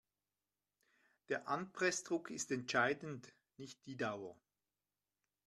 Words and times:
Der 1.29 1.47
Anpressdruck 1.47 2.31
ist 2.31 2.49
entscheidend, 2.51 3.31
nicht 3.57 3.85
die 3.85 3.97
Dauer. 3.97 4.35